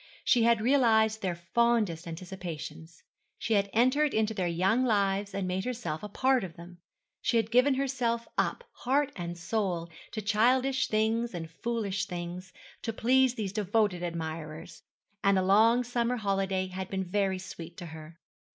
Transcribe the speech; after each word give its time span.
She 0.23 0.41
had 0.41 0.61
realized 0.61 1.21
their 1.21 1.35
fondest 1.35 2.07
anticipations. 2.07 3.03
She 3.37 3.53
had 3.53 3.69
entered 3.71 4.15
into 4.15 4.33
their 4.33 4.47
young 4.47 4.83
lives 4.83 5.31
and 5.35 5.47
made 5.47 5.63
herself 5.63 6.01
a 6.01 6.09
part 6.09 6.43
of 6.43 6.55
them. 6.55 6.79
She 7.21 7.37
had 7.37 7.51
given 7.51 7.75
herself 7.75 8.27
up, 8.35 8.63
heart 8.77 9.11
and 9.15 9.37
soul, 9.37 9.91
to 10.13 10.19
childish 10.23 10.87
things 10.87 11.35
and 11.35 11.51
foolish 11.51 12.07
things, 12.07 12.51
to 12.81 12.91
please 12.91 13.35
these 13.35 13.53
devoted 13.53 14.01
admirers; 14.01 14.81
and 15.23 15.37
the 15.37 15.43
long 15.43 15.83
summer 15.83 16.17
holiday 16.17 16.65
had 16.65 16.89
been 16.89 17.03
very 17.03 17.37
sweet 17.37 17.77
to 17.77 17.85
her. 17.85 18.17